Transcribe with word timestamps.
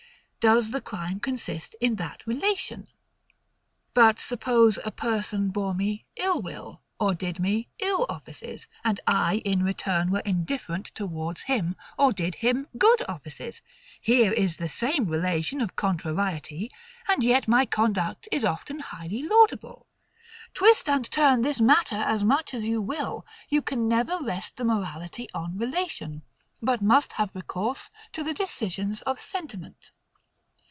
Does 0.49 0.71
the 0.71 0.81
crime 0.81 1.19
consist 1.19 1.75
in 1.79 1.97
that 1.97 2.25
relation? 2.25 2.87
But 3.93 4.19
suppose 4.19 4.79
a 4.83 4.89
person 4.89 5.49
bore 5.49 5.73
me 5.75 6.07
ill 6.15 6.41
will 6.41 6.81
or 6.99 7.13
did 7.13 7.37
me 7.39 7.69
ill 7.77 8.07
offices; 8.09 8.65
and 8.83 8.99
I, 9.05 9.35
in 9.45 9.61
return, 9.61 10.09
were 10.09 10.21
indifferent 10.21 10.87
towards 10.95 11.43
him, 11.43 11.75
or 11.95 12.11
did 12.11 12.33
him 12.33 12.69
good 12.75 13.03
offices. 13.07 13.61
Here 14.01 14.33
is 14.33 14.55
the 14.55 14.67
same 14.67 15.05
relation 15.05 15.61
of 15.61 15.75
CONTRARIETY; 15.75 16.71
and 17.07 17.23
yet 17.23 17.47
my 17.47 17.67
conduct 17.67 18.27
is 18.31 18.43
often 18.43 18.79
highly 18.79 19.21
laudable. 19.21 19.85
Twist 20.55 20.89
and 20.89 21.05
turn 21.11 21.43
this 21.43 21.61
matter 21.61 21.97
as 21.97 22.23
much 22.23 22.55
as 22.55 22.65
you 22.65 22.81
will, 22.81 23.27
you 23.49 23.61
can 23.61 23.87
never 23.87 24.17
rest 24.19 24.57
the 24.57 24.65
morality 24.65 25.29
on 25.35 25.59
relation; 25.59 26.23
but 26.63 26.81
must 26.81 27.13
have 27.13 27.35
recourse 27.35 27.91
to 28.13 28.23
the 28.23 28.33
decisions 28.33 29.03
of 29.03 29.19
sentiment. 29.19 29.91